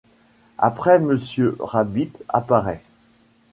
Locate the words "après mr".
0.57-1.53